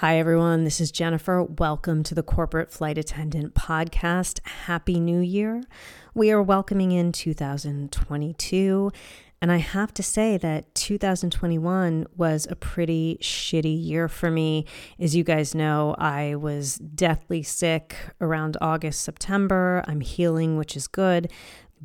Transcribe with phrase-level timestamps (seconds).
[0.00, 0.64] Hi, everyone.
[0.64, 1.42] This is Jennifer.
[1.42, 4.46] Welcome to the Corporate Flight Attendant Podcast.
[4.46, 5.62] Happy New Year.
[6.12, 8.92] We are welcoming in 2022.
[9.40, 14.66] And I have to say that 2021 was a pretty shitty year for me.
[15.00, 19.82] As you guys know, I was deathly sick around August, September.
[19.88, 21.32] I'm healing, which is good.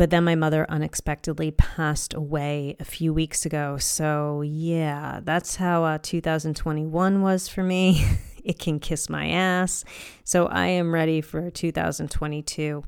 [0.00, 3.76] But then my mother unexpectedly passed away a few weeks ago.
[3.76, 8.02] So, yeah, that's how uh, 2021 was for me.
[8.42, 9.84] it can kiss my ass.
[10.24, 12.82] So, I am ready for 2022.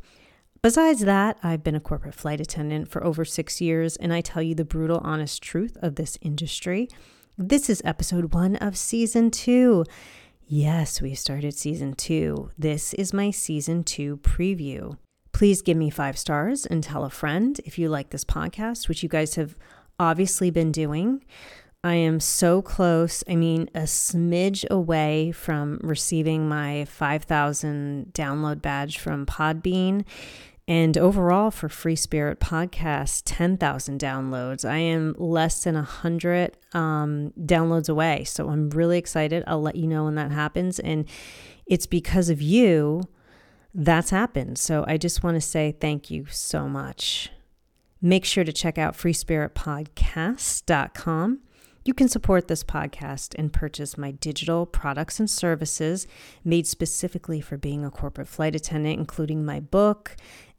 [0.62, 4.42] Besides that, I've been a corporate flight attendant for over six years, and I tell
[4.42, 6.88] you the brutal, honest truth of this industry.
[7.36, 9.84] This is episode one of season two.
[10.46, 12.52] Yes, we started season two.
[12.56, 14.96] This is my season two preview.
[15.42, 19.02] Please give me five stars and tell a friend if you like this podcast, which
[19.02, 19.56] you guys have
[19.98, 21.24] obviously been doing.
[21.82, 23.24] I am so close.
[23.28, 30.04] I mean, a smidge away from receiving my 5,000 download badge from Podbean.
[30.68, 34.64] And overall, for Free Spirit Podcast, 10,000 downloads.
[34.64, 38.22] I am less than 100 um, downloads away.
[38.22, 39.42] So I'm really excited.
[39.48, 40.78] I'll let you know when that happens.
[40.78, 41.04] And
[41.66, 43.08] it's because of you
[43.74, 44.58] that's happened.
[44.58, 47.30] So I just want to say thank you so much.
[48.00, 51.40] Make sure to check out freespiritpodcast.com.
[51.84, 56.06] You can support this podcast and purchase my digital products and services
[56.44, 60.14] made specifically for being a corporate flight attendant, including my book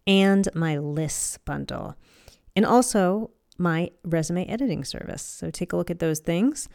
[0.06, 1.96] and my lists bundle,
[2.56, 5.22] and also my resume editing service.
[5.22, 6.68] So take a look at those things.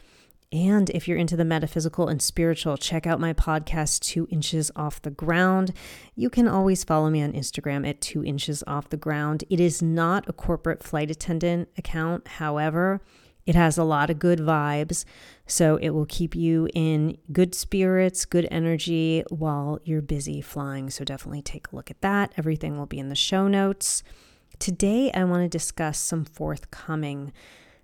[0.51, 4.99] And if you're into the metaphysical and spiritual, check out my podcast, Two Inches Off
[4.99, 5.73] the Ground.
[6.15, 9.43] You can always follow me on Instagram at Two Inches Off the Ground.
[9.51, 12.27] It is not a corporate flight attendant account.
[12.27, 12.99] However,
[13.45, 15.05] it has a lot of good vibes.
[15.45, 20.89] So it will keep you in good spirits, good energy while you're busy flying.
[20.89, 22.33] So definitely take a look at that.
[22.37, 24.01] Everything will be in the show notes.
[24.57, 27.33] Today, I want to discuss some forthcoming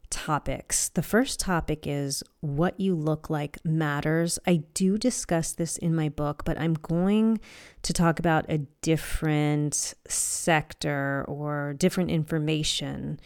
[0.09, 0.89] topics.
[0.89, 4.39] The first topic is what you look like matters.
[4.45, 7.39] I do discuss this in my book, but I'm going
[7.83, 13.19] to talk about a different sector or different information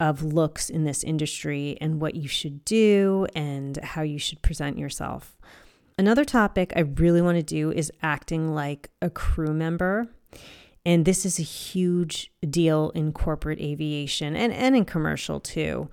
[0.00, 4.78] of looks in this industry and what you should do and how you should present
[4.78, 5.36] yourself.
[5.96, 10.08] Another topic I really want to do is acting like a crew member.
[10.86, 15.88] And this is a huge deal in corporate aviation and, and in commercial too.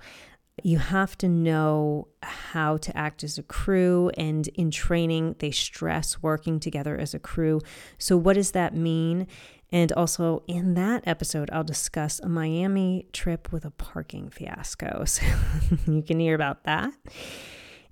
[0.62, 6.22] You have to know how to act as a crew, and in training, they stress
[6.22, 7.60] working together as a crew.
[7.98, 9.26] So, what does that mean?
[9.72, 15.04] And also, in that episode, I'll discuss a Miami trip with a parking fiasco.
[15.06, 15.24] So,
[15.86, 16.92] you can hear about that.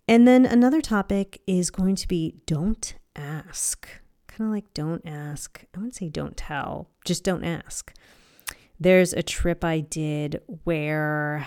[0.06, 3.88] And then another topic is going to be don't ask.
[4.28, 5.64] Kind of like don't ask.
[5.74, 7.92] I wouldn't say don't tell, just don't ask.
[8.78, 11.46] There's a trip I did where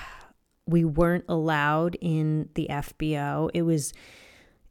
[0.65, 3.49] we weren't allowed in the FBO.
[3.53, 3.93] It was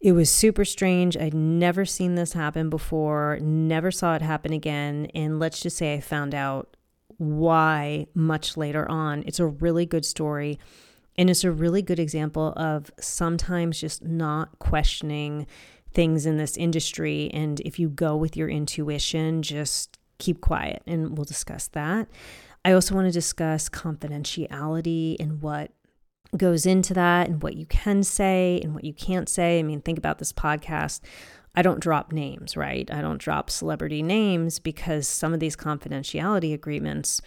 [0.00, 1.16] it was super strange.
[1.16, 5.94] I'd never seen this happen before, never saw it happen again, and let's just say
[5.94, 6.76] I found out
[7.18, 9.22] why much later on.
[9.26, 10.58] It's a really good story.
[11.16, 15.46] And it's a really good example of sometimes just not questioning
[15.92, 17.30] things in this industry.
[17.32, 20.82] And if you go with your intuition, just keep quiet.
[20.86, 22.08] And we'll discuss that.
[22.64, 25.70] I also want to discuss confidentiality and what
[26.36, 29.58] goes into that and what you can say and what you can't say.
[29.58, 31.00] I mean, think about this podcast.
[31.54, 32.90] I don't drop names, right?
[32.90, 37.20] I don't drop celebrity names because some of these confidentiality agreements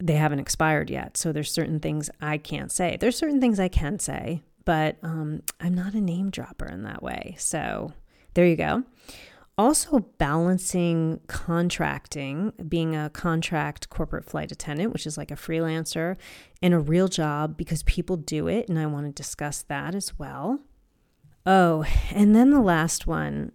[0.00, 1.16] they haven't expired yet.
[1.16, 2.96] So there's certain things I can't say.
[3.00, 7.02] There's certain things I can say, but um, I'm not a name dropper in that
[7.02, 7.34] way.
[7.38, 7.92] So
[8.34, 8.84] there you go.
[9.58, 16.16] Also, balancing contracting, being a contract corporate flight attendant, which is like a freelancer,
[16.62, 18.68] and a real job because people do it.
[18.68, 20.60] And I want to discuss that as well.
[21.44, 23.50] Oh, and then the last one.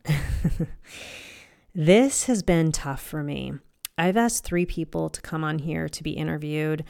[1.73, 3.53] this has been tough for me.
[3.97, 6.83] I've asked three people to come on here to be interviewed.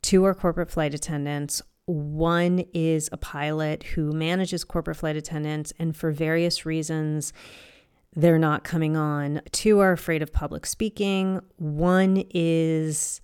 [0.00, 1.60] Two are corporate flight attendants.
[1.86, 7.32] One is a pilot who manages corporate flight attendants, and for various reasons,
[8.14, 9.40] they're not coming on.
[9.52, 11.40] Two are afraid of public speaking.
[11.56, 13.20] One is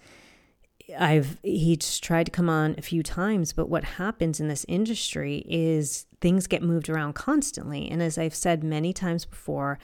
[0.99, 5.45] I've he's tried to come on a few times, but what happens in this industry
[5.49, 7.89] is things get moved around constantly.
[7.91, 9.79] And as I've said many times before,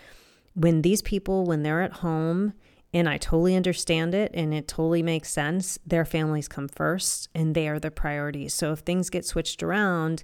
[0.55, 2.53] when these people when they're at home
[2.95, 7.55] and I totally understand it and it totally makes sense, their families come first and
[7.55, 8.55] they are the priorities.
[8.55, 10.23] So if things get switched around,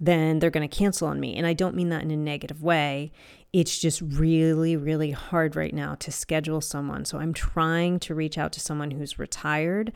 [0.00, 1.36] then they're going to cancel on me.
[1.36, 3.10] And I don't mean that in a negative way.
[3.52, 7.04] It's just really, really hard right now to schedule someone.
[7.04, 9.92] So I'm trying to reach out to someone who's retired,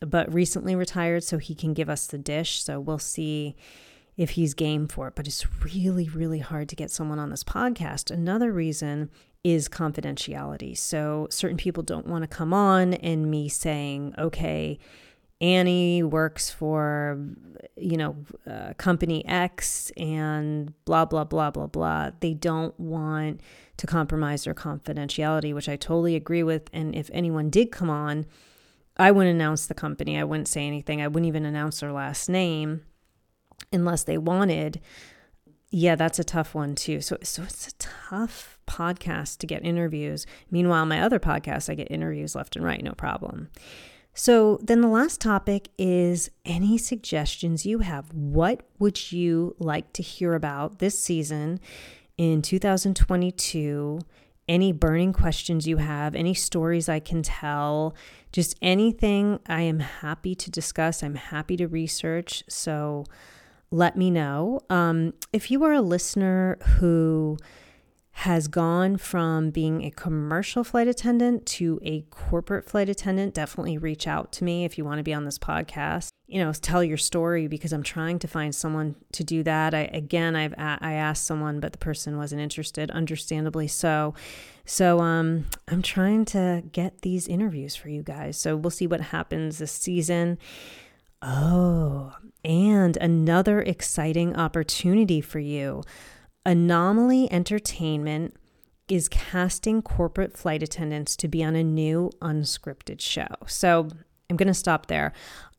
[0.00, 2.62] but recently retired, so he can give us the dish.
[2.62, 3.56] So we'll see
[4.16, 5.14] if he's game for it.
[5.14, 8.10] But it's really, really hard to get someone on this podcast.
[8.10, 9.10] Another reason
[9.44, 10.76] is confidentiality.
[10.76, 14.78] So certain people don't want to come on and me saying, okay,
[15.42, 17.18] Annie works for,
[17.76, 18.16] you know,
[18.48, 22.12] uh, company X and blah, blah, blah, blah, blah.
[22.20, 23.40] They don't want
[23.78, 26.70] to compromise their confidentiality, which I totally agree with.
[26.72, 28.24] And if anyone did come on,
[28.96, 30.16] I wouldn't announce the company.
[30.16, 31.02] I wouldn't say anything.
[31.02, 32.82] I wouldn't even announce their last name
[33.72, 34.80] unless they wanted.
[35.70, 37.00] Yeah, that's a tough one too.
[37.00, 40.24] So, so it's a tough podcast to get interviews.
[40.52, 43.48] Meanwhile, my other podcast, I get interviews left and right, no problem.
[44.14, 48.12] So, then the last topic is any suggestions you have.
[48.12, 51.60] What would you like to hear about this season
[52.18, 54.00] in 2022?
[54.48, 57.94] Any burning questions you have, any stories I can tell,
[58.32, 61.02] just anything I am happy to discuss.
[61.02, 62.44] I'm happy to research.
[62.48, 63.06] So,
[63.70, 64.60] let me know.
[64.68, 67.38] Um, if you are a listener who
[68.16, 74.06] has gone from being a commercial flight attendant to a corporate flight attendant, definitely reach
[74.06, 76.08] out to me if you want to be on this podcast.
[76.26, 79.74] You know, tell your story because I'm trying to find someone to do that.
[79.74, 84.14] I again, I've I asked someone, but the person wasn't interested, understandably so.
[84.64, 88.36] So um, I'm trying to get these interviews for you guys.
[88.36, 90.38] So we'll see what happens this season.
[91.22, 92.14] Oh,
[92.44, 95.82] and another exciting opportunity for you.
[96.44, 98.36] Anomaly Entertainment
[98.88, 103.28] is casting corporate flight attendants to be on a new unscripted show.
[103.46, 103.88] So
[104.28, 105.12] I'm going to stop there.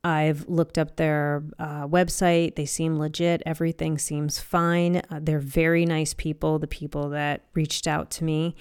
[0.03, 2.55] I've looked up their uh, website.
[2.55, 3.41] They seem legit.
[3.45, 4.97] Everything seems fine.
[5.09, 8.55] Uh, they're very nice people, the people that reached out to me.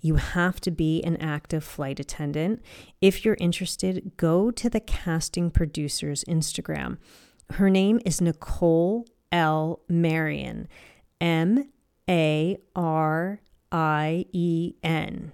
[0.00, 2.62] You have to be an active flight attendant.
[3.00, 6.98] If you're interested, go to the casting producer's Instagram.
[7.50, 9.80] Her name is Nicole L.
[9.88, 10.66] Marien,
[11.20, 11.68] M
[12.08, 13.40] A R
[13.72, 15.32] I E N.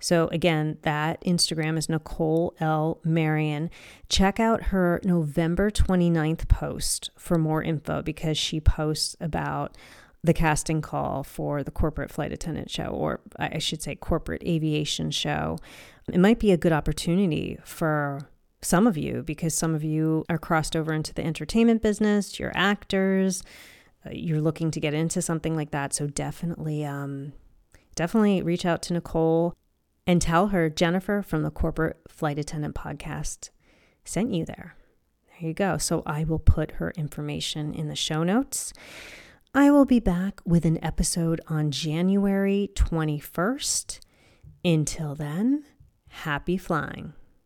[0.00, 3.00] So, again, that Instagram is Nicole L.
[3.04, 3.68] Marien.
[4.08, 9.76] Check out her November 29th post for more info because she posts about
[10.22, 15.10] the casting call for the corporate flight attendant show, or I should say, corporate aviation
[15.10, 15.58] show.
[16.12, 18.20] It might be a good opportunity for
[18.60, 22.52] some of you because some of you are crossed over into the entertainment business, you're
[22.54, 23.42] actors,
[24.10, 25.92] you're looking to get into something like that.
[25.92, 27.32] So definitely, um,
[27.94, 29.54] definitely reach out to Nicole
[30.06, 33.50] and tell her Jennifer from the Corporate Flight Attendant podcast
[34.04, 34.74] sent you there.
[35.28, 35.78] There you go.
[35.78, 38.72] So I will put her information in the show notes.
[39.54, 44.00] I will be back with an episode on January 21st.
[44.64, 45.64] Until then,
[46.08, 47.12] happy flying.